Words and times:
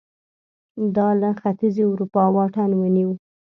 دا 0.95 1.07
له 1.21 1.29
ختیځې 1.39 1.83
اروپا 1.91 2.23
واټن 2.35 2.71
ونیو 2.75 3.11